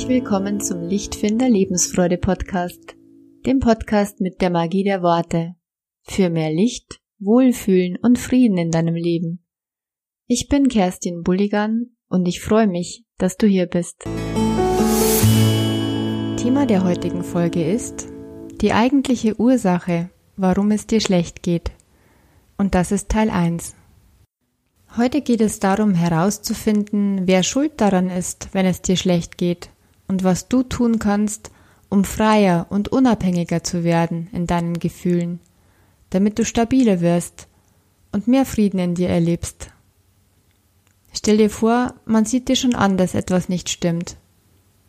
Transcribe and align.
Herzlich 0.00 0.22
willkommen 0.22 0.62
zum 0.62 0.80
Lichtfinder 0.80 1.46
Lebensfreude 1.46 2.16
Podcast, 2.16 2.96
dem 3.44 3.60
Podcast 3.60 4.22
mit 4.22 4.40
der 4.40 4.48
Magie 4.48 4.82
der 4.82 5.02
Worte. 5.02 5.56
Für 6.04 6.30
mehr 6.30 6.50
Licht, 6.50 7.00
Wohlfühlen 7.18 7.98
und 8.00 8.18
Frieden 8.18 8.56
in 8.56 8.70
deinem 8.70 8.94
Leben. 8.94 9.44
Ich 10.26 10.48
bin 10.48 10.68
Kerstin 10.68 11.22
Bulligan 11.22 11.98
und 12.08 12.26
ich 12.26 12.40
freue 12.40 12.66
mich, 12.66 13.04
dass 13.18 13.36
du 13.36 13.46
hier 13.46 13.66
bist. 13.66 14.04
Thema 16.38 16.64
der 16.64 16.82
heutigen 16.82 17.22
Folge 17.22 17.70
ist 17.70 18.08
die 18.62 18.72
eigentliche 18.72 19.38
Ursache, 19.38 20.08
warum 20.34 20.70
es 20.70 20.86
dir 20.86 21.02
schlecht 21.02 21.42
geht. 21.42 21.72
Und 22.56 22.74
das 22.74 22.90
ist 22.90 23.10
Teil 23.10 23.28
1. 23.28 23.74
Heute 24.96 25.20
geht 25.20 25.42
es 25.42 25.60
darum 25.60 25.92
herauszufinden, 25.92 27.26
wer 27.26 27.42
schuld 27.42 27.72
daran 27.82 28.08
ist, 28.08 28.48
wenn 28.52 28.64
es 28.64 28.80
dir 28.80 28.96
schlecht 28.96 29.36
geht 29.36 29.68
und 30.10 30.24
was 30.24 30.48
du 30.48 30.64
tun 30.64 30.98
kannst, 30.98 31.52
um 31.88 32.02
freier 32.02 32.66
und 32.68 32.88
unabhängiger 32.88 33.62
zu 33.62 33.84
werden 33.84 34.28
in 34.32 34.48
deinen 34.48 34.80
Gefühlen, 34.80 35.38
damit 36.10 36.36
du 36.36 36.44
stabiler 36.44 37.00
wirst 37.00 37.46
und 38.10 38.26
mehr 38.26 38.44
Frieden 38.44 38.80
in 38.80 38.96
dir 38.96 39.08
erlebst. 39.08 39.70
Stell 41.12 41.36
dir 41.36 41.48
vor, 41.48 41.94
man 42.06 42.24
sieht 42.24 42.48
dir 42.48 42.56
schon 42.56 42.74
an, 42.74 42.96
dass 42.96 43.14
etwas 43.14 43.48
nicht 43.48 43.68
stimmt. 43.68 44.16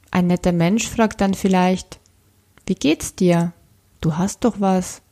Ein 0.09 0.25
netter 0.25 0.53
Mensch 0.53 0.89
fragt 0.89 1.21
dann 1.21 1.35
vielleicht, 1.35 1.99
wie 2.65 2.73
geht's 2.73 3.13
dir? 3.13 3.53
Du 4.01 4.17
hast 4.17 4.43
doch 4.43 4.59
was. 4.59 5.03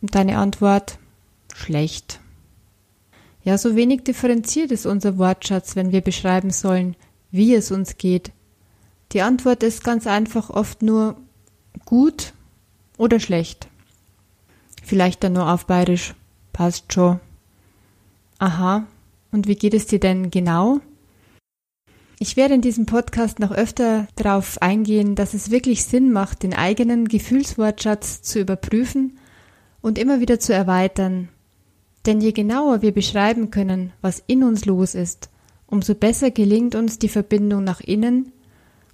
Und 0.00 0.14
deine 0.14 0.38
Antwort, 0.38 1.00
schlecht. 1.52 2.20
Ja, 3.42 3.58
so 3.58 3.74
wenig 3.74 4.04
differenziert 4.04 4.70
ist 4.70 4.86
unser 4.86 5.18
Wortschatz, 5.18 5.74
wenn 5.74 5.90
wir 5.90 6.02
beschreiben 6.02 6.50
sollen, 6.50 6.94
wie 7.32 7.52
es 7.52 7.72
uns 7.72 7.98
geht. 7.98 8.30
Die 9.12 9.22
Antwort 9.22 9.62
ist 9.62 9.84
ganz 9.84 10.06
einfach 10.06 10.48
oft 10.48 10.82
nur 10.82 11.16
gut 11.84 12.32
oder 12.96 13.20
schlecht. 13.20 13.68
Vielleicht 14.82 15.22
dann 15.22 15.34
nur 15.34 15.52
auf 15.52 15.66
bayerisch. 15.66 16.14
Passt 16.52 16.92
schon. 16.92 17.20
Aha. 18.38 18.86
Und 19.30 19.46
wie 19.48 19.54
geht 19.54 19.74
es 19.74 19.86
dir 19.86 20.00
denn 20.00 20.30
genau? 20.30 20.80
Ich 22.18 22.36
werde 22.36 22.54
in 22.54 22.60
diesem 22.60 22.86
Podcast 22.86 23.38
noch 23.38 23.50
öfter 23.50 24.06
darauf 24.16 24.60
eingehen, 24.62 25.14
dass 25.14 25.34
es 25.34 25.50
wirklich 25.50 25.84
Sinn 25.84 26.12
macht, 26.12 26.42
den 26.42 26.54
eigenen 26.54 27.08
Gefühlswortschatz 27.08 28.22
zu 28.22 28.40
überprüfen 28.40 29.18
und 29.80 29.98
immer 29.98 30.20
wieder 30.20 30.38
zu 30.38 30.54
erweitern, 30.54 31.28
denn 32.06 32.20
je 32.20 32.32
genauer 32.32 32.82
wir 32.82 32.92
beschreiben 32.92 33.50
können, 33.50 33.92
was 34.02 34.22
in 34.26 34.44
uns 34.44 34.66
los 34.66 34.94
ist, 34.94 35.30
umso 35.66 35.94
besser 35.94 36.30
gelingt 36.30 36.74
uns 36.74 36.98
die 36.98 37.08
Verbindung 37.08 37.64
nach 37.64 37.80
innen, 37.80 38.30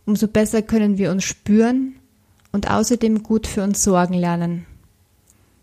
umso 0.08 0.26
besser 0.26 0.62
können 0.62 0.96
wir 0.96 1.10
uns 1.10 1.22
spüren 1.22 1.94
und 2.50 2.70
außerdem 2.70 3.22
gut 3.22 3.46
für 3.46 3.62
uns 3.62 3.84
sorgen 3.84 4.14
lernen. 4.14 4.66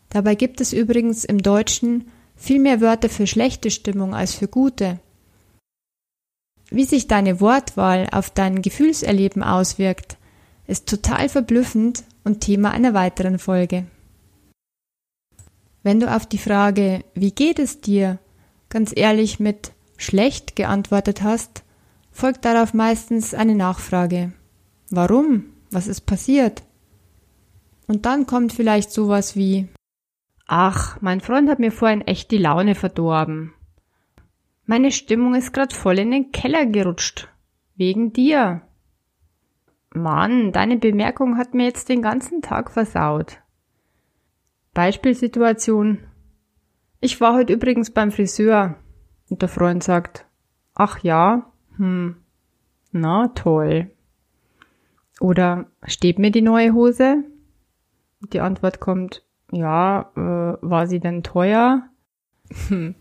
Dabei 0.09 0.35
gibt 0.35 0.61
es 0.61 0.71
übrigens 0.71 1.25
im 1.25 1.41
Deutschen 1.41 2.05
viel 2.35 2.59
mehr 2.59 2.79
Wörter 2.79 3.09
für 3.09 3.25
schlechte 3.25 3.71
Stimmung 3.71 4.13
als 4.13 4.35
für 4.35 4.47
gute. 4.47 4.99
Wie 6.69 6.85
sich 6.85 7.07
deine 7.07 7.41
Wortwahl 7.41 8.07
auf 8.11 8.29
dein 8.29 8.61
Gefühlserleben 8.61 9.41
auswirkt, 9.41 10.17
ist 10.67 10.87
total 10.87 11.27
verblüffend 11.27 12.03
und 12.23 12.41
Thema 12.41 12.69
einer 12.69 12.93
weiteren 12.93 13.39
Folge. 13.39 13.85
Wenn 15.81 15.99
du 15.99 16.15
auf 16.15 16.27
die 16.27 16.37
Frage, 16.37 17.03
wie 17.15 17.31
geht 17.31 17.57
es 17.57 17.81
dir, 17.81 18.19
ganz 18.69 18.91
ehrlich 18.95 19.39
mit 19.39 19.71
schlecht 19.97 20.55
geantwortet 20.55 21.23
hast, 21.23 21.63
folgt 22.15 22.45
darauf 22.45 22.73
meistens 22.73 23.33
eine 23.33 23.55
Nachfrage. 23.55 24.31
Warum? 24.89 25.45
Was 25.71 25.87
ist 25.87 26.01
passiert? 26.01 26.63
Und 27.87 28.05
dann 28.05 28.25
kommt 28.25 28.53
vielleicht 28.53 28.91
sowas 28.91 29.35
wie 29.35 29.67
Ach, 30.47 31.01
mein 31.01 31.21
Freund 31.21 31.49
hat 31.49 31.59
mir 31.59 31.71
vorhin 31.71 32.01
echt 32.01 32.29
die 32.31 32.37
Laune 32.37 32.75
verdorben. 32.75 33.53
Meine 34.65 34.91
Stimmung 34.91 35.33
ist 35.33 35.53
grad 35.53 35.73
voll 35.73 35.99
in 35.99 36.11
den 36.11 36.31
Keller 36.31 36.65
gerutscht. 36.65 37.29
Wegen 37.75 38.13
dir. 38.13 38.61
Mann, 39.93 40.51
deine 40.51 40.77
Bemerkung 40.77 41.37
hat 41.37 41.53
mir 41.53 41.65
jetzt 41.65 41.89
den 41.89 42.01
ganzen 42.01 42.41
Tag 42.41 42.71
versaut. 42.71 43.41
Beispielsituation. 44.73 45.99
Ich 46.99 47.21
war 47.21 47.33
heute 47.33 47.53
übrigens 47.53 47.91
beim 47.91 48.11
Friseur 48.11 48.75
und 49.29 49.41
der 49.41 49.49
Freund 49.49 49.83
sagt, 49.83 50.25
ach 50.73 50.99
ja, 50.99 51.51
hm, 51.77 52.17
na 52.91 53.29
toll. 53.29 53.91
Oder 55.19 55.67
steht 55.85 56.19
mir 56.19 56.31
die 56.31 56.41
neue 56.41 56.73
Hose? 56.73 57.23
Die 58.33 58.39
Antwort 58.39 58.79
kommt, 58.79 59.23
ja, 59.51 60.11
äh, 60.15 60.57
war 60.61 60.87
sie 60.87 60.99
denn 60.99 61.23
teuer? 61.23 61.89
Hm. 62.67 62.95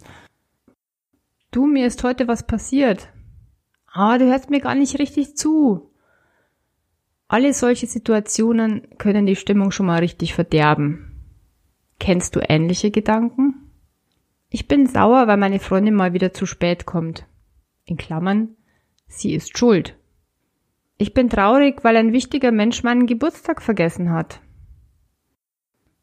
Du, 1.51 1.67
mir 1.67 1.87
ist 1.87 2.03
heute 2.03 2.29
was 2.29 2.47
passiert. 2.47 3.09
Ah, 3.87 4.19
du 4.19 4.27
hörst 4.27 4.51
mir 4.51 4.61
gar 4.61 4.75
nicht 4.75 4.99
richtig 4.99 5.37
zu. 5.37 5.91
Alle 7.29 7.53
solche 7.53 7.87
Situationen 7.87 8.89
können 8.99 9.27
die 9.27 9.37
Stimmung 9.37 9.71
schon 9.71 9.87
mal 9.87 10.01
richtig 10.01 10.35
verderben. 10.35 11.13
Kennst 11.99 12.37
du 12.37 12.41
ähnliche 12.41 12.91
Gedanken? 12.91 13.71
Ich 14.51 14.69
bin 14.69 14.87
sauer, 14.87 15.27
weil 15.27 15.37
meine 15.37 15.59
Freundin 15.59 15.95
mal 15.95 16.13
wieder 16.13 16.33
zu 16.33 16.47
spät 16.47 16.87
kommt. 16.87 17.27
In 17.87 17.97
Klammern, 17.97 18.57
sie 19.07 19.35
ist 19.35 19.57
schuld. 19.57 19.97
Ich 20.97 21.13
bin 21.13 21.29
traurig, 21.29 21.83
weil 21.83 21.97
ein 21.97 22.13
wichtiger 22.13 22.53
Mensch 22.53 22.83
meinen 22.83 23.07
Geburtstag 23.07 23.63
vergessen 23.63 24.11
hat. 24.11 24.41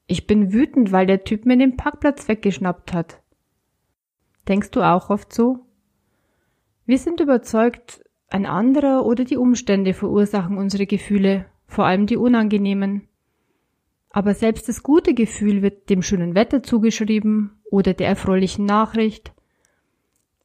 Ich 0.08 0.28
bin 0.28 0.52
wütend, 0.52 0.92
weil 0.92 1.06
der 1.06 1.24
Typ 1.24 1.46
mir 1.46 1.58
den 1.58 1.78
Parkplatz 1.78 2.28
weggeschnappt 2.28 2.94
hat. 2.94 3.22
Denkst 4.48 4.72
du 4.72 4.82
auch 4.82 5.10
oft 5.10 5.32
so? 5.32 5.66
Wir 6.86 6.98
sind 6.98 7.22
überzeugt, 7.22 8.04
ein 8.28 8.46
anderer 8.46 9.06
oder 9.06 9.24
die 9.24 9.38
Umstände 9.38 9.94
verursachen 9.94 10.58
unsere 10.58 10.86
Gefühle, 10.86 11.46
vor 11.68 11.86
allem 11.86 12.06
die 12.06 12.18
unangenehmen. 12.18 13.08
Aber 14.10 14.34
selbst 14.34 14.68
das 14.68 14.84
gute 14.84 15.14
Gefühl 15.14 15.62
wird 15.62 15.90
dem 15.90 16.02
schönen 16.02 16.36
Wetter 16.36 16.64
zugeschrieben 16.64 17.62
oder 17.70 17.94
der 17.94 18.08
erfreulichen 18.10 18.66
Nachricht. 18.66 19.34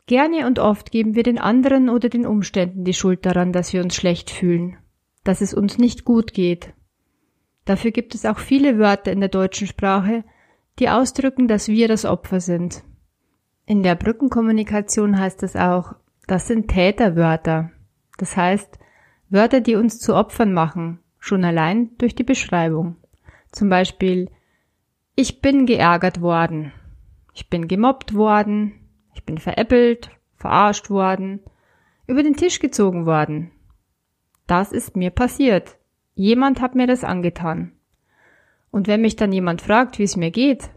Gerne 0.07 0.47
und 0.47 0.61
oft 0.61 0.93
geben 0.93 1.17
wir 1.17 1.25
den 1.25 1.39
anderen 1.39 1.89
oder 1.89 2.09
den 2.09 2.27
Umständen 2.27 2.85
die 2.85 2.95
Schuld 2.95 3.27
daran, 3.27 3.53
dass 3.53 3.73
wir 3.73 3.83
uns 3.83 3.97
schlecht 3.97 4.31
fühlen, 4.31 4.77
dass 5.25 5.41
es 5.41 5.53
uns 5.53 5.79
nicht 5.79 6.05
gut 6.05 6.33
geht. 6.33 6.73
Dafür 7.65 7.91
gibt 7.91 8.15
es 8.15 8.25
auch 8.25 8.39
viele 8.39 8.79
Wörter 8.79 9.11
in 9.11 9.19
der 9.19 9.29
deutschen 9.29 9.67
Sprache, 9.67 10.23
die 10.79 10.89
ausdrücken, 10.89 11.49
dass 11.49 11.67
wir 11.67 11.89
das 11.89 12.05
Opfer 12.05 12.39
sind. 12.39 12.85
In 13.67 13.83
der 13.83 13.97
Brückenkommunikation 13.97 15.19
heißt 15.19 15.43
es 15.43 15.57
auch, 15.57 15.95
das 16.29 16.47
sind 16.47 16.69
Täterwörter. 16.69 17.73
Das 18.17 18.37
heißt, 18.37 18.79
Wörter, 19.29 19.61
die 19.61 19.75
uns 19.75 19.99
zu 19.99 20.15
Opfern 20.15 20.53
machen, 20.53 21.01
schon 21.19 21.45
allein 21.45 21.91
durch 21.99 22.15
die 22.15 22.23
Beschreibung. 22.23 22.97
Zum 23.51 23.69
Beispiel, 23.69 24.31
ich 25.17 25.41
bin 25.41 25.67
geärgert 25.67 26.21
worden, 26.21 26.73
ich 27.35 27.51
bin 27.51 27.67
gemobbt 27.67 28.15
worden, 28.15 28.86
ich 29.17 29.25
bin 29.25 29.39
veräppelt, 29.39 30.11
verarscht 30.37 30.91
worden, 30.91 31.41
über 32.07 32.23
den 32.23 32.37
Tisch 32.37 32.59
gezogen 32.59 33.07
worden. 33.07 33.51
Das 34.47 34.73
ist 34.73 34.95
mir 34.95 35.11
passiert. 35.11 35.79
Jemand 36.15 36.61
hat 36.61 36.75
mir 36.75 36.87
das 36.87 37.03
angetan. 37.03 37.73
Und 38.71 38.89
wenn 38.89 39.01
mich 39.01 39.17
dann 39.17 39.33
jemand 39.33 39.63
fragt, 39.63 39.99
wie 39.99 40.03
es 40.03 40.17
mir 40.17 40.31
geht, 40.31 40.69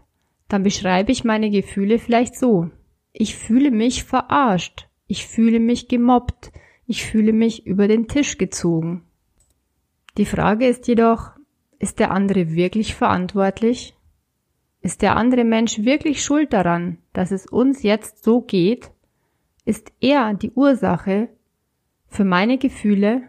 dann 0.48 0.62
beschreibe 0.62 1.12
ich 1.12 1.22
meine 1.22 1.50
Gefühle 1.50 1.98
vielleicht 1.98 2.34
so. 2.34 2.70
Ich 3.12 3.36
fühle 3.36 3.70
mich 3.70 4.04
verarscht, 4.04 4.88
ich 5.06 5.26
fühle 5.26 5.60
mich 5.60 5.88
gemobbt, 5.88 6.50
ich 6.86 7.04
fühle 7.04 7.34
mich 7.34 7.66
über 7.66 7.88
den 7.88 8.08
Tisch 8.08 8.38
gezogen. 8.38 9.04
Die 10.16 10.24
Frage 10.24 10.66
ist 10.66 10.88
jedoch, 10.88 11.32
ist 11.78 11.98
der 11.98 12.10
andere 12.10 12.54
wirklich 12.54 12.94
verantwortlich? 12.94 13.94
Ist 14.82 15.02
der 15.02 15.16
andere 15.16 15.44
Mensch 15.44 15.80
wirklich 15.80 16.24
schuld 16.24 16.52
daran, 16.52 16.98
dass 17.12 17.32
es 17.32 17.46
uns 17.46 17.82
jetzt 17.82 18.24
so 18.24 18.40
geht? 18.40 18.90
Ist 19.64 19.92
er 20.00 20.34
die 20.34 20.52
Ursache 20.52 21.28
für 22.08 22.24
meine 22.24 22.56
Gefühle? 22.56 23.22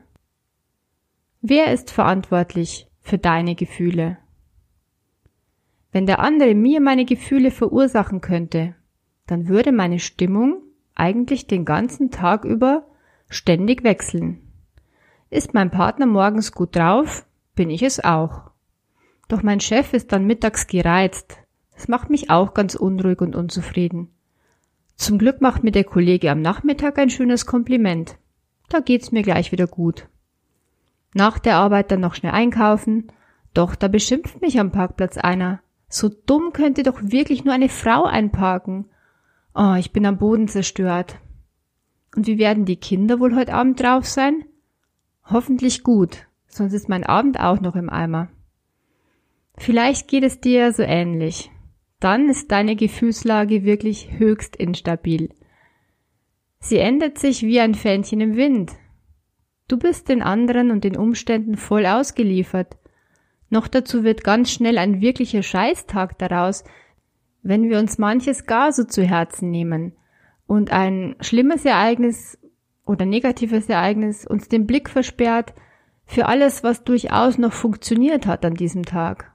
Wer 1.41 1.73
ist 1.73 1.91
verantwortlich 1.91 2.87
für 3.01 3.17
deine 3.17 3.55
Gefühle? 3.55 4.17
Wenn 5.91 6.05
der 6.05 6.19
andere 6.19 6.55
mir 6.55 6.79
meine 6.79 7.03
Gefühle 7.03 7.51
verursachen 7.51 8.21
könnte, 8.21 8.75
dann 9.27 9.47
würde 9.47 9.71
meine 9.71 9.99
Stimmung 9.99 10.61
eigentlich 10.95 11.47
den 11.47 11.65
ganzen 11.65 12.11
Tag 12.11 12.45
über 12.45 12.87
ständig 13.27 13.83
wechseln. 13.83 14.51
Ist 15.29 15.53
mein 15.53 15.71
Partner 15.71 16.05
morgens 16.05 16.53
gut 16.53 16.75
drauf, 16.75 17.25
bin 17.55 17.69
ich 17.69 17.83
es 17.83 18.03
auch. 18.03 18.50
Doch 19.31 19.43
mein 19.43 19.61
Chef 19.61 19.93
ist 19.93 20.11
dann 20.11 20.25
mittags 20.25 20.67
gereizt. 20.67 21.37
Das 21.73 21.87
macht 21.87 22.09
mich 22.09 22.29
auch 22.29 22.53
ganz 22.53 22.75
unruhig 22.75 23.21
und 23.21 23.33
unzufrieden. 23.33 24.09
Zum 24.97 25.17
Glück 25.19 25.39
macht 25.39 25.63
mir 25.63 25.71
der 25.71 25.85
Kollege 25.85 26.29
am 26.29 26.41
Nachmittag 26.41 26.99
ein 26.99 27.09
schönes 27.09 27.45
Kompliment. 27.45 28.17
Da 28.67 28.81
geht's 28.81 29.13
mir 29.13 29.21
gleich 29.21 29.53
wieder 29.53 29.67
gut. 29.67 30.09
Nach 31.13 31.39
der 31.39 31.55
Arbeit 31.55 31.91
dann 31.91 32.01
noch 32.01 32.13
schnell 32.13 32.33
einkaufen. 32.33 33.09
Doch 33.53 33.75
da 33.75 33.87
beschimpft 33.87 34.41
mich 34.41 34.59
am 34.59 34.73
Parkplatz 34.73 35.17
einer. 35.17 35.61
So 35.87 36.09
dumm 36.09 36.51
könnte 36.51 36.83
doch 36.83 36.99
wirklich 37.01 37.45
nur 37.45 37.53
eine 37.53 37.69
Frau 37.69 38.03
einparken. 38.03 38.89
Oh, 39.55 39.75
ich 39.79 39.93
bin 39.93 40.05
am 40.05 40.17
Boden 40.17 40.49
zerstört. 40.49 41.19
Und 42.17 42.27
wie 42.27 42.37
werden 42.37 42.65
die 42.65 42.75
Kinder 42.75 43.21
wohl 43.21 43.33
heute 43.33 43.53
Abend 43.53 43.81
drauf 43.81 44.05
sein? 44.05 44.43
Hoffentlich 45.23 45.83
gut, 45.83 46.27
sonst 46.47 46.73
ist 46.73 46.89
mein 46.89 47.05
Abend 47.05 47.39
auch 47.39 47.61
noch 47.61 47.77
im 47.77 47.89
Eimer. 47.89 48.27
Vielleicht 49.61 50.07
geht 50.07 50.23
es 50.23 50.41
dir 50.41 50.73
so 50.73 50.81
ähnlich. 50.81 51.51
Dann 51.99 52.29
ist 52.29 52.51
deine 52.51 52.75
Gefühlslage 52.75 53.63
wirklich 53.63 54.09
höchst 54.17 54.55
instabil. 54.55 55.29
Sie 56.59 56.79
ändert 56.79 57.19
sich 57.19 57.43
wie 57.43 57.59
ein 57.59 57.75
Fähnchen 57.75 58.21
im 58.21 58.35
Wind. 58.35 58.71
Du 59.67 59.77
bist 59.77 60.09
den 60.09 60.23
anderen 60.23 60.71
und 60.71 60.83
den 60.83 60.97
Umständen 60.97 61.57
voll 61.57 61.85
ausgeliefert. 61.85 62.75
Noch 63.51 63.67
dazu 63.67 64.03
wird 64.03 64.23
ganz 64.23 64.51
schnell 64.51 64.79
ein 64.79 64.99
wirklicher 64.99 65.43
Scheißtag 65.43 66.17
daraus, 66.17 66.63
wenn 67.43 67.69
wir 67.69 67.77
uns 67.77 67.99
manches 67.99 68.47
gar 68.47 68.71
so 68.71 68.83
zu 68.83 69.03
Herzen 69.03 69.51
nehmen 69.51 69.93
und 70.47 70.71
ein 70.71 71.15
schlimmes 71.19 71.65
Ereignis 71.65 72.39
oder 72.83 73.05
negatives 73.05 73.69
Ereignis 73.69 74.25
uns 74.25 74.47
den 74.47 74.65
Blick 74.65 74.89
versperrt 74.89 75.53
für 76.05 76.25
alles, 76.25 76.63
was 76.63 76.83
durchaus 76.83 77.37
noch 77.37 77.53
funktioniert 77.53 78.25
hat 78.25 78.43
an 78.43 78.55
diesem 78.55 78.85
Tag. 78.85 79.30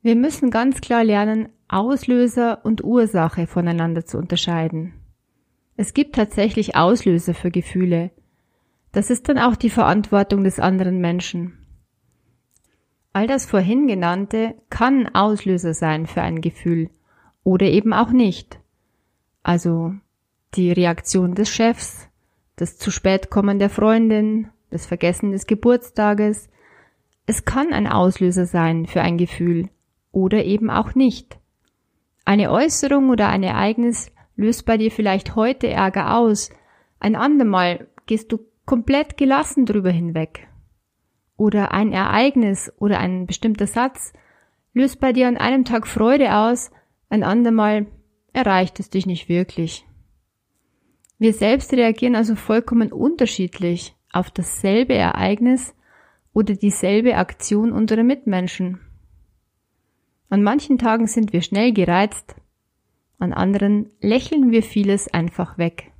Wir 0.00 0.14
müssen 0.14 0.50
ganz 0.50 0.80
klar 0.80 1.02
lernen, 1.02 1.48
Auslöser 1.66 2.64
und 2.64 2.84
Ursache 2.84 3.46
voneinander 3.46 4.06
zu 4.06 4.16
unterscheiden. 4.16 4.94
Es 5.76 5.92
gibt 5.92 6.14
tatsächlich 6.14 6.76
Auslöser 6.76 7.34
für 7.34 7.50
Gefühle. 7.50 8.10
Das 8.92 9.10
ist 9.10 9.28
dann 9.28 9.38
auch 9.38 9.56
die 9.56 9.70
Verantwortung 9.70 10.44
des 10.44 10.60
anderen 10.60 11.00
Menschen. 11.00 11.58
All 13.12 13.26
das 13.26 13.44
vorhin 13.46 13.88
genannte 13.88 14.54
kann 14.70 15.12
Auslöser 15.14 15.74
sein 15.74 16.06
für 16.06 16.22
ein 16.22 16.40
Gefühl 16.40 16.90
oder 17.42 17.66
eben 17.66 17.92
auch 17.92 18.10
nicht. 18.10 18.60
Also 19.42 19.94
die 20.54 20.70
Reaktion 20.70 21.34
des 21.34 21.50
Chefs, 21.50 22.08
das 22.54 22.78
zu 22.78 22.90
spät 22.92 23.30
kommen 23.30 23.58
der 23.58 23.70
Freundin, 23.70 24.48
das 24.70 24.86
Vergessen 24.86 25.32
des 25.32 25.46
Geburtstages. 25.46 26.48
Es 27.26 27.44
kann 27.44 27.72
ein 27.72 27.88
Auslöser 27.88 28.46
sein 28.46 28.86
für 28.86 29.00
ein 29.00 29.18
Gefühl 29.18 29.68
oder 30.18 30.44
eben 30.44 30.70
auch 30.70 30.94
nicht. 30.94 31.38
Eine 32.24 32.50
Äußerung 32.50 33.10
oder 33.10 33.28
ein 33.28 33.42
Ereignis 33.42 34.12
löst 34.36 34.66
bei 34.66 34.76
dir 34.76 34.90
vielleicht 34.90 35.36
heute 35.36 35.68
Ärger 35.68 36.16
aus, 36.16 36.50
ein 37.00 37.16
andermal 37.16 37.86
gehst 38.06 38.32
du 38.32 38.40
komplett 38.64 39.16
gelassen 39.16 39.66
drüber 39.66 39.90
hinweg 39.90 40.48
oder 41.36 41.72
ein 41.72 41.92
Ereignis 41.92 42.70
oder 42.78 42.98
ein 42.98 43.26
bestimmter 43.26 43.66
Satz 43.66 44.12
löst 44.74 45.00
bei 45.00 45.12
dir 45.12 45.28
an 45.28 45.36
einem 45.36 45.64
Tag 45.64 45.86
Freude 45.86 46.36
aus, 46.36 46.70
ein 47.08 47.22
andermal 47.22 47.86
erreicht 48.32 48.78
es 48.80 48.90
dich 48.90 49.06
nicht 49.06 49.28
wirklich. 49.28 49.86
Wir 51.18 51.32
selbst 51.32 51.72
reagieren 51.72 52.14
also 52.14 52.34
vollkommen 52.34 52.92
unterschiedlich 52.92 53.96
auf 54.12 54.30
dasselbe 54.30 54.94
Ereignis 54.94 55.74
oder 56.32 56.54
dieselbe 56.54 57.16
Aktion 57.16 57.72
unserer 57.72 58.04
Mitmenschen. 58.04 58.80
An 60.28 60.42
manchen 60.42 60.78
Tagen 60.78 61.06
sind 61.06 61.32
wir 61.32 61.42
schnell 61.42 61.72
gereizt, 61.72 62.36
an 63.18 63.32
anderen 63.32 63.90
lächeln 64.00 64.50
wir 64.50 64.62
vieles 64.62 65.08
einfach 65.12 65.58
weg. 65.58 65.92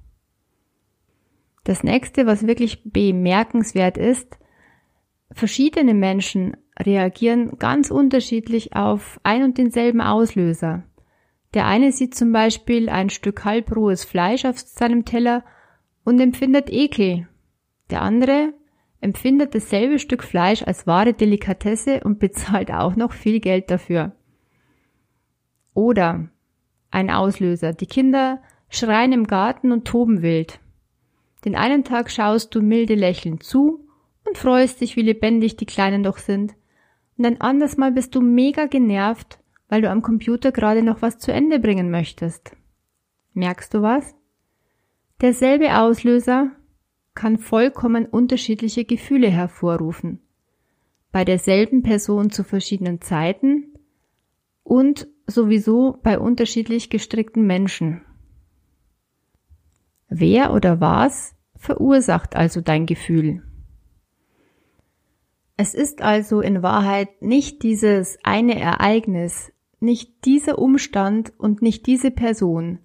Das 1.64 1.82
nächste, 1.82 2.26
was 2.26 2.46
wirklich 2.46 2.82
bemerkenswert 2.84 3.98
ist, 3.98 4.38
Verschiedene 5.32 5.94
Menschen 5.94 6.56
reagieren 6.78 7.58
ganz 7.58 7.90
unterschiedlich 7.90 8.74
auf 8.74 9.20
ein 9.22 9.42
und 9.42 9.58
denselben 9.58 10.00
Auslöser. 10.00 10.84
Der 11.54 11.66
eine 11.66 11.92
sieht 11.92 12.14
zum 12.14 12.32
Beispiel 12.32 12.88
ein 12.88 13.10
Stück 13.10 13.44
halbrohes 13.44 14.04
Fleisch 14.04 14.44
auf 14.44 14.58
seinem 14.58 15.04
Teller 15.04 15.44
und 16.04 16.20
empfindet 16.20 16.70
Ekel. 16.70 17.28
Der 17.90 18.02
andere 18.02 18.52
empfindet 19.00 19.54
dasselbe 19.54 19.98
Stück 19.98 20.24
Fleisch 20.24 20.62
als 20.62 20.86
wahre 20.86 21.14
Delikatesse 21.14 22.00
und 22.04 22.18
bezahlt 22.18 22.70
auch 22.70 22.96
noch 22.96 23.12
viel 23.12 23.40
Geld 23.40 23.70
dafür. 23.70 24.12
Oder 25.78 26.28
ein 26.90 27.08
Auslöser. 27.08 27.72
Die 27.72 27.86
Kinder 27.86 28.42
schreien 28.68 29.12
im 29.12 29.28
Garten 29.28 29.70
und 29.70 29.84
toben 29.84 30.22
wild. 30.22 30.58
Den 31.44 31.54
einen 31.54 31.84
Tag 31.84 32.10
schaust 32.10 32.52
du 32.52 32.62
milde 32.62 32.96
lächelnd 32.96 33.44
zu 33.44 33.86
und 34.26 34.36
freust 34.36 34.80
dich, 34.80 34.96
wie 34.96 35.02
lebendig 35.02 35.56
die 35.56 35.66
Kleinen 35.66 36.02
doch 36.02 36.18
sind. 36.18 36.56
Und 37.16 37.26
ein 37.26 37.40
anderes 37.40 37.76
Mal 37.76 37.92
bist 37.92 38.16
du 38.16 38.20
mega 38.20 38.66
genervt, 38.66 39.38
weil 39.68 39.80
du 39.80 39.88
am 39.88 40.02
Computer 40.02 40.50
gerade 40.50 40.82
noch 40.82 41.00
was 41.00 41.20
zu 41.20 41.32
Ende 41.32 41.60
bringen 41.60 41.92
möchtest. 41.92 42.56
Merkst 43.34 43.72
du 43.72 43.80
was? 43.80 44.16
Derselbe 45.20 45.78
Auslöser 45.78 46.50
kann 47.14 47.38
vollkommen 47.38 48.04
unterschiedliche 48.04 48.84
Gefühle 48.84 49.28
hervorrufen. 49.28 50.22
Bei 51.12 51.24
derselben 51.24 51.84
Person 51.84 52.30
zu 52.30 52.42
verschiedenen 52.42 53.00
Zeiten 53.00 53.74
und 54.64 55.06
sowieso 55.28 55.98
bei 56.02 56.18
unterschiedlich 56.18 56.90
gestrickten 56.90 57.46
Menschen. 57.46 58.02
Wer 60.08 60.52
oder 60.52 60.80
was 60.80 61.34
verursacht 61.56 62.34
also 62.34 62.60
dein 62.60 62.86
Gefühl? 62.86 63.42
Es 65.56 65.74
ist 65.74 66.02
also 66.02 66.40
in 66.40 66.62
Wahrheit 66.62 67.20
nicht 67.20 67.62
dieses 67.62 68.18
eine 68.22 68.58
Ereignis, 68.58 69.52
nicht 69.80 70.24
dieser 70.24 70.58
Umstand 70.58 71.32
und 71.36 71.62
nicht 71.62 71.86
diese 71.86 72.10
Person, 72.10 72.78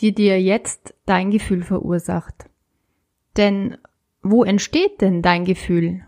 die 0.00 0.14
dir 0.14 0.40
jetzt 0.40 0.94
dein 1.06 1.30
Gefühl 1.30 1.62
verursacht. 1.62 2.48
Denn 3.36 3.78
wo 4.22 4.44
entsteht 4.44 5.00
denn 5.00 5.22
dein 5.22 5.44
Gefühl? 5.44 6.04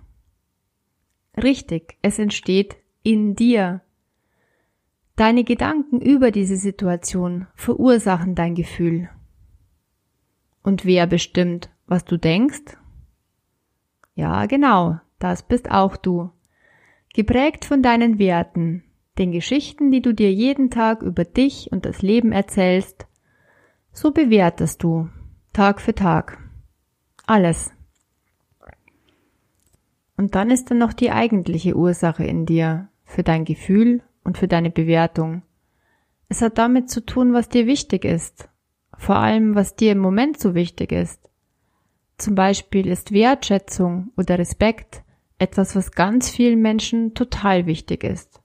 Richtig, 1.36 1.96
es 2.02 2.18
entsteht 2.18 2.76
in 3.02 3.34
dir. 3.34 3.80
Deine 5.16 5.44
Gedanken 5.44 6.00
über 6.00 6.30
diese 6.30 6.56
Situation 6.56 7.46
verursachen 7.54 8.34
dein 8.34 8.54
Gefühl. 8.54 9.10
Und 10.62 10.84
wer 10.84 11.06
bestimmt, 11.06 11.70
was 11.86 12.04
du 12.04 12.16
denkst? 12.16 12.76
Ja, 14.14 14.46
genau, 14.46 14.98
das 15.18 15.42
bist 15.42 15.70
auch 15.70 15.96
du. 15.96 16.30
Geprägt 17.14 17.64
von 17.64 17.82
deinen 17.82 18.18
Werten, 18.18 18.84
den 19.18 19.32
Geschichten, 19.32 19.90
die 19.90 20.00
du 20.00 20.14
dir 20.14 20.32
jeden 20.32 20.70
Tag 20.70 21.02
über 21.02 21.24
dich 21.24 21.70
und 21.72 21.84
das 21.84 22.00
Leben 22.00 22.32
erzählst, 22.32 23.06
so 23.92 24.12
bewertest 24.12 24.82
du 24.82 25.10
Tag 25.52 25.82
für 25.82 25.94
Tag 25.94 26.38
alles. 27.26 27.72
Und 30.16 30.34
dann 30.34 30.50
ist 30.50 30.70
dann 30.70 30.78
noch 30.78 30.92
die 30.92 31.10
eigentliche 31.10 31.76
Ursache 31.76 32.24
in 32.24 32.46
dir 32.46 32.88
für 33.04 33.22
dein 33.22 33.44
Gefühl 33.44 34.02
und 34.24 34.38
für 34.38 34.48
deine 34.48 34.70
Bewertung. 34.70 35.42
Es 36.28 36.40
hat 36.42 36.58
damit 36.58 36.90
zu 36.90 37.04
tun, 37.04 37.32
was 37.32 37.48
dir 37.48 37.66
wichtig 37.66 38.04
ist, 38.04 38.48
vor 38.96 39.16
allem 39.16 39.54
was 39.54 39.76
dir 39.76 39.92
im 39.92 39.98
Moment 39.98 40.40
so 40.40 40.54
wichtig 40.54 40.92
ist. 40.92 41.28
Zum 42.18 42.34
Beispiel 42.34 42.86
ist 42.86 43.12
Wertschätzung 43.12 44.12
oder 44.16 44.38
Respekt 44.38 45.02
etwas, 45.38 45.74
was 45.74 45.92
ganz 45.92 46.30
vielen 46.30 46.62
Menschen 46.62 47.14
total 47.14 47.66
wichtig 47.66 48.04
ist. 48.04 48.40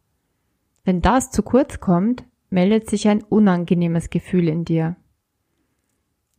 Wenn 0.83 1.01
das 1.01 1.31
zu 1.31 1.43
kurz 1.43 1.79
kommt, 1.79 2.25
meldet 2.49 2.89
sich 2.89 3.07
ein 3.07 3.23
unangenehmes 3.23 4.09
Gefühl 4.09 4.47
in 4.47 4.65
dir. 4.65 4.95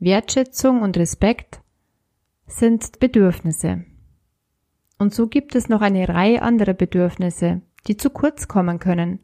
Wertschätzung 0.00 0.82
und 0.82 0.96
Respekt 0.96 1.60
sind 2.46 2.98
Bedürfnisse. 2.98 3.84
Und 4.98 5.14
so 5.14 5.28
gibt 5.28 5.54
es 5.54 5.68
noch 5.68 5.80
eine 5.80 6.08
Reihe 6.08 6.42
anderer 6.42 6.74
Bedürfnisse, 6.74 7.62
die 7.86 7.96
zu 7.96 8.10
kurz 8.10 8.48
kommen 8.48 8.80
können 8.80 9.20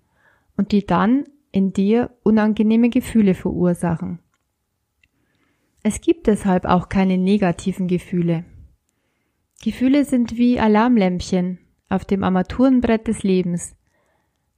und 0.56 0.72
die 0.72 0.86
dann 0.86 1.24
in 1.52 1.72
dir 1.72 2.10
unangenehme 2.22 2.90
Gefühle 2.90 3.34
verursachen. 3.34 4.18
Es 5.82 6.00
gibt 6.00 6.26
deshalb 6.26 6.64
auch 6.64 6.88
keine 6.88 7.18
negativen 7.18 7.88
Gefühle. 7.88 8.44
Gefühle 9.62 10.04
sind 10.04 10.36
wie 10.36 10.58
Alarmlämpchen 10.58 11.58
auf 11.88 12.04
dem 12.04 12.24
Armaturenbrett 12.24 13.06
des 13.06 13.22
Lebens, 13.22 13.76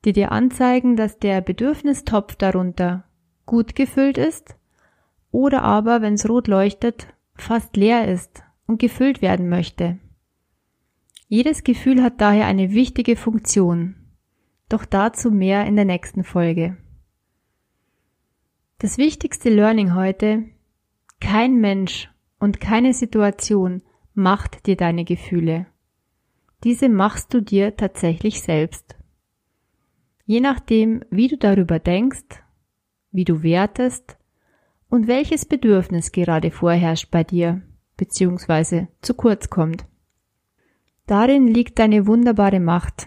die 0.04 0.12
dir 0.12 0.32
anzeigen, 0.32 0.96
dass 0.96 1.18
der 1.18 1.40
Bedürfnistopf 1.40 2.36
darunter 2.36 3.04
gut 3.44 3.74
gefüllt 3.74 4.18
ist 4.18 4.56
oder 5.30 5.62
aber, 5.62 6.00
wenn 6.00 6.14
es 6.14 6.28
rot 6.28 6.48
leuchtet, 6.48 7.08
fast 7.34 7.76
leer 7.76 8.08
ist 8.08 8.42
und 8.66 8.78
gefüllt 8.78 9.20
werden 9.20 9.48
möchte. 9.48 9.98
Jedes 11.28 11.64
Gefühl 11.64 12.02
hat 12.02 12.20
daher 12.20 12.46
eine 12.46 12.72
wichtige 12.72 13.16
Funktion, 13.16 13.96
doch 14.68 14.84
dazu 14.84 15.30
mehr 15.30 15.66
in 15.66 15.76
der 15.76 15.84
nächsten 15.84 16.24
Folge. 16.24 16.76
Das 18.78 18.98
wichtigste 18.98 19.48
Learning 19.48 19.94
heute, 19.94 20.44
kein 21.20 21.60
Mensch 21.60 22.10
und 22.38 22.60
keine 22.60 22.92
Situation 22.92 23.82
macht 24.14 24.66
dir 24.66 24.76
deine 24.76 25.04
Gefühle. 25.04 25.66
diese 26.64 26.88
machst 26.88 27.32
du 27.32 27.40
dir 27.42 27.76
tatsächlich 27.76 28.40
selbst. 28.40 28.96
Je 30.24 30.40
nachdem, 30.40 31.04
wie 31.10 31.28
du 31.28 31.36
darüber 31.36 31.78
denkst, 31.78 32.42
wie 33.12 33.24
du 33.24 33.42
wertest 33.42 34.16
und 34.88 35.06
welches 35.06 35.44
Bedürfnis 35.44 36.12
gerade 36.12 36.50
vorherrscht 36.50 37.10
bei 37.10 37.24
dir 37.24 37.62
bzw. 37.96 38.88
zu 39.00 39.14
kurz 39.14 39.48
kommt. 39.48 39.86
Darin 41.06 41.46
liegt 41.46 41.78
deine 41.78 42.06
wunderbare 42.06 42.58
Macht, 42.58 43.06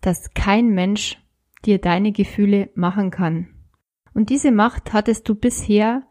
dass 0.00 0.32
kein 0.34 0.70
Mensch 0.70 1.18
dir 1.64 1.78
deine 1.78 2.12
Gefühle 2.12 2.70
machen 2.74 3.10
kann. 3.10 3.48
Und 4.14 4.30
diese 4.30 4.50
Macht 4.50 4.92
hattest 4.92 5.28
du 5.28 5.34
bisher 5.34 6.02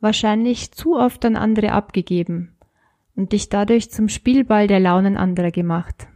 wahrscheinlich 0.00 0.72
zu 0.72 0.96
oft 0.96 1.24
an 1.24 1.36
andere 1.36 1.72
abgegeben 1.72 2.56
und 3.14 3.32
dich 3.32 3.48
dadurch 3.48 3.90
zum 3.90 4.08
Spielball 4.08 4.66
der 4.66 4.80
Launen 4.80 5.16
anderer 5.16 5.50
gemacht. 5.50 6.06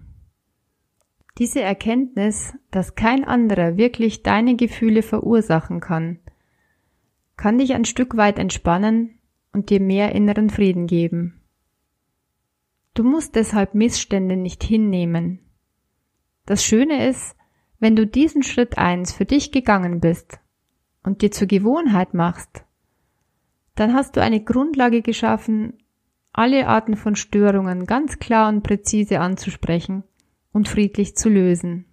Diese 1.38 1.62
Erkenntnis, 1.62 2.52
dass 2.70 2.94
kein 2.94 3.24
anderer 3.24 3.76
wirklich 3.76 4.22
deine 4.22 4.56
Gefühle 4.56 5.02
verursachen 5.02 5.80
kann, 5.80 6.18
kann 7.36 7.58
dich 7.58 7.72
ein 7.72 7.86
Stück 7.86 8.16
weit 8.18 8.38
entspannen 8.38 9.18
und 9.52 9.70
dir 9.70 9.80
mehr 9.80 10.14
inneren 10.14 10.50
Frieden 10.50 10.86
geben. 10.86 11.40
Du 12.92 13.04
musst 13.04 13.34
deshalb 13.36 13.74
Missstände 13.74 14.36
nicht 14.36 14.62
hinnehmen. 14.62 15.40
Das 16.50 16.64
Schöne 16.64 17.08
ist, 17.08 17.36
wenn 17.78 17.94
du 17.94 18.08
diesen 18.08 18.42
Schritt 18.42 18.76
eins 18.76 19.12
für 19.12 19.24
dich 19.24 19.52
gegangen 19.52 20.00
bist 20.00 20.40
und 21.04 21.22
dir 21.22 21.30
zur 21.30 21.46
Gewohnheit 21.46 22.12
machst, 22.12 22.64
dann 23.76 23.94
hast 23.94 24.16
du 24.16 24.20
eine 24.20 24.42
Grundlage 24.42 25.00
geschaffen, 25.00 25.74
alle 26.32 26.66
Arten 26.66 26.96
von 26.96 27.14
Störungen 27.14 27.86
ganz 27.86 28.18
klar 28.18 28.48
und 28.48 28.64
präzise 28.64 29.20
anzusprechen 29.20 30.02
und 30.52 30.68
friedlich 30.68 31.16
zu 31.16 31.28
lösen. 31.28 31.84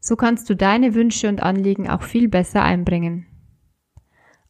So 0.00 0.14
kannst 0.14 0.50
du 0.50 0.54
deine 0.54 0.94
Wünsche 0.94 1.30
und 1.30 1.42
Anliegen 1.42 1.88
auch 1.88 2.02
viel 2.02 2.28
besser 2.28 2.62
einbringen. 2.62 3.24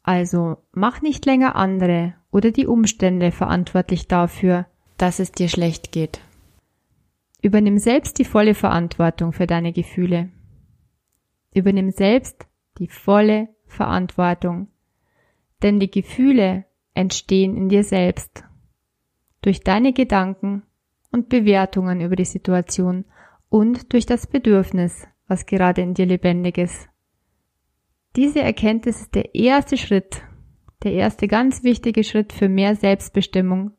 Also 0.03 0.57
mach 0.73 1.01
nicht 1.01 1.25
länger 1.27 1.55
andere 1.55 2.15
oder 2.33 2.51
die 2.51 2.67
Umstände 2.67 3.31
verantwortlich 3.31 4.09
dafür, 4.09 4.67
dass 4.97 5.21
es 5.21 5.31
dir 5.31 5.49
schlecht 5.49 5.93
geht. 5.93 6.21
Übernimm 7.49 7.79
selbst 7.79 8.19
die 8.19 8.27
volle 8.27 8.53
Verantwortung 8.53 9.33
für 9.33 9.47
deine 9.47 9.73
Gefühle. 9.73 10.29
Übernimm 11.55 11.91
selbst 11.91 12.47
die 12.77 12.89
volle 12.89 13.49
Verantwortung. 13.65 14.69
Denn 15.63 15.81
die 15.81 15.91
Gefühle 15.91 16.67
entstehen 16.93 17.57
in 17.57 17.71
dir 17.71 17.85
selbst. 17.85 18.45
Durch 19.41 19.61
deine 19.61 19.95
Gedanken 19.95 20.63
und 21.11 21.31
Bewertungen 21.31 22.03
über 22.03 22.17
die 22.17 22.27
Situation 22.27 23.07
und 23.49 23.95
durch 23.95 24.05
das 24.05 24.27
Bedürfnis, 24.27 25.07
was 25.27 25.47
gerade 25.47 25.81
in 25.81 25.95
dir 25.95 26.05
lebendig 26.05 26.59
ist. 26.59 26.91
Diese 28.15 28.43
Erkenntnis 28.43 29.01
ist 29.01 29.15
der 29.15 29.35
erste 29.35 29.79
Schritt, 29.79 30.21
der 30.83 30.93
erste 30.93 31.27
ganz 31.29 31.63
wichtige 31.63 32.05
Schritt 32.05 32.35
für 32.35 32.51
mehr 32.51 32.77
Selbstbestimmung, 32.77 33.71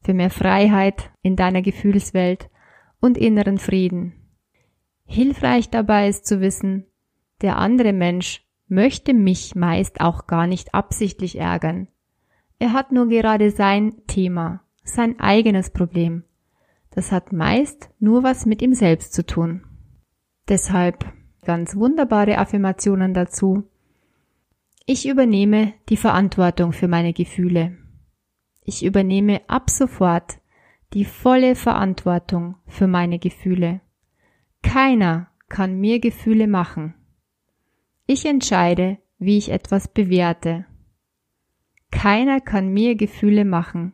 für 0.00 0.14
mehr 0.14 0.30
Freiheit 0.30 1.10
in 1.22 1.34
deiner 1.34 1.60
Gefühlswelt 1.60 2.48
und 3.00 3.18
inneren 3.18 3.58
Frieden. 3.58 4.12
Hilfreich 5.06 5.70
dabei 5.70 6.08
ist 6.08 6.26
zu 6.26 6.40
wissen, 6.40 6.86
der 7.40 7.56
andere 7.56 7.92
Mensch 7.92 8.46
möchte 8.68 9.14
mich 9.14 9.54
meist 9.54 10.00
auch 10.00 10.26
gar 10.26 10.46
nicht 10.46 10.74
absichtlich 10.74 11.38
ärgern. 11.38 11.88
Er 12.58 12.72
hat 12.72 12.92
nur 12.92 13.08
gerade 13.08 13.50
sein 13.50 14.06
Thema, 14.06 14.62
sein 14.84 15.18
eigenes 15.18 15.70
Problem. 15.70 16.24
Das 16.90 17.10
hat 17.10 17.32
meist 17.32 17.90
nur 17.98 18.22
was 18.22 18.46
mit 18.46 18.62
ihm 18.62 18.74
selbst 18.74 19.12
zu 19.14 19.24
tun. 19.24 19.64
Deshalb 20.48 21.04
ganz 21.44 21.76
wunderbare 21.76 22.38
Affirmationen 22.38 23.14
dazu. 23.14 23.64
Ich 24.86 25.08
übernehme 25.08 25.72
die 25.88 25.96
Verantwortung 25.96 26.72
für 26.72 26.88
meine 26.88 27.12
Gefühle. 27.12 27.78
Ich 28.64 28.84
übernehme 28.84 29.40
ab 29.48 29.70
sofort 29.70 30.39
die 30.92 31.04
volle 31.04 31.54
Verantwortung 31.54 32.56
für 32.66 32.86
meine 32.86 33.18
Gefühle. 33.18 33.80
Keiner 34.62 35.28
kann 35.48 35.78
mir 35.78 36.00
Gefühle 36.00 36.46
machen. 36.46 36.94
Ich 38.06 38.26
entscheide, 38.26 38.98
wie 39.18 39.38
ich 39.38 39.50
etwas 39.50 39.88
bewerte. 39.88 40.66
Keiner 41.90 42.40
kann 42.40 42.68
mir 42.72 42.94
Gefühle 42.96 43.44
machen. 43.44 43.92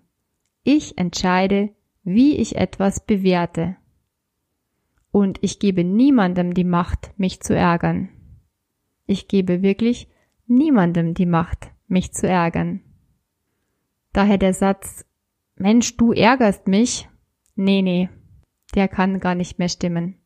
Ich 0.62 0.98
entscheide, 0.98 1.70
wie 2.02 2.36
ich 2.36 2.56
etwas 2.56 3.04
bewerte. 3.04 3.76
Und 5.10 5.38
ich 5.42 5.58
gebe 5.58 5.82
niemandem 5.82 6.54
die 6.54 6.64
Macht, 6.64 7.12
mich 7.18 7.40
zu 7.40 7.54
ärgern. 7.54 8.08
Ich 9.06 9.28
gebe 9.28 9.62
wirklich 9.62 10.08
niemandem 10.46 11.14
die 11.14 11.26
Macht, 11.26 11.70
mich 11.88 12.12
zu 12.12 12.28
ärgern. 12.28 12.80
Daher 14.12 14.38
der 14.38 14.54
Satz, 14.54 15.04
Mensch, 15.58 15.96
du 15.96 16.12
ärgerst 16.12 16.68
mich. 16.68 17.08
Nee, 17.54 17.82
nee, 17.82 18.08
der 18.74 18.88
kann 18.88 19.20
gar 19.20 19.34
nicht 19.34 19.58
mehr 19.58 19.68
stimmen. 19.68 20.16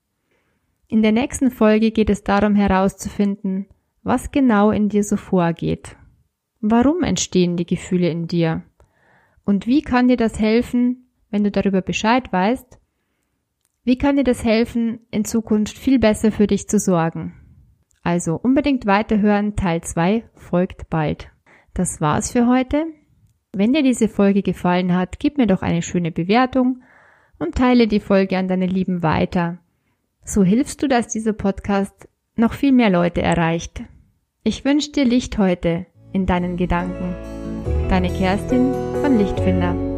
In 0.88 1.02
der 1.02 1.12
nächsten 1.12 1.52
Folge 1.52 1.92
geht 1.92 2.10
es 2.10 2.24
darum 2.24 2.56
herauszufinden, 2.56 3.66
was 4.02 4.32
genau 4.32 4.72
in 4.72 4.88
dir 4.88 5.04
so 5.04 5.16
vorgeht. 5.16 5.96
Warum 6.60 7.04
entstehen 7.04 7.56
die 7.56 7.66
Gefühle 7.66 8.10
in 8.10 8.26
dir? 8.26 8.64
Und 9.44 9.68
wie 9.68 9.82
kann 9.82 10.08
dir 10.08 10.16
das 10.16 10.40
helfen, 10.40 11.08
wenn 11.30 11.44
du 11.44 11.50
darüber 11.52 11.80
Bescheid 11.80 12.32
weißt? 12.32 12.78
Wie 13.84 13.98
kann 13.98 14.16
dir 14.16 14.24
das 14.24 14.44
helfen, 14.44 15.00
in 15.10 15.24
Zukunft 15.24 15.78
viel 15.78 16.00
besser 16.00 16.32
für 16.32 16.48
dich 16.48 16.68
zu 16.68 16.80
sorgen? 16.80 17.34
Also 18.02 18.34
unbedingt 18.34 18.84
weiterhören, 18.86 19.54
Teil 19.56 19.82
2 19.82 20.24
folgt 20.34 20.90
bald. 20.90 21.30
Das 21.72 22.00
war's 22.00 22.32
für 22.32 22.46
heute. 22.46 22.86
Wenn 23.52 23.72
dir 23.72 23.82
diese 23.82 24.08
Folge 24.08 24.42
gefallen 24.42 24.94
hat, 24.94 25.18
gib 25.18 25.36
mir 25.36 25.46
doch 25.46 25.62
eine 25.62 25.82
schöne 25.82 26.12
Bewertung 26.12 26.82
und 27.38 27.56
teile 27.56 27.88
die 27.88 28.00
Folge 28.00 28.38
an 28.38 28.48
deine 28.48 28.66
Lieben 28.66 29.02
weiter. 29.02 29.58
So 30.24 30.44
hilfst 30.44 30.82
du, 30.82 30.88
dass 30.88 31.08
dieser 31.08 31.32
Podcast 31.32 32.08
noch 32.36 32.52
viel 32.52 32.72
mehr 32.72 32.90
Leute 32.90 33.22
erreicht. 33.22 33.82
Ich 34.44 34.64
wünsche 34.64 34.92
dir 34.92 35.04
Licht 35.04 35.38
heute 35.38 35.86
in 36.12 36.26
deinen 36.26 36.56
Gedanken. 36.56 37.14
Deine 37.88 38.10
Kerstin 38.10 38.72
von 39.02 39.18
Lichtfinder. 39.18 39.89